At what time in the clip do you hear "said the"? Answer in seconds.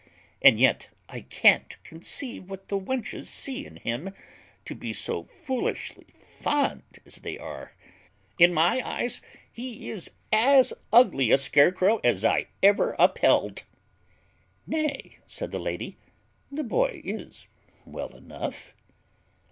15.27-15.59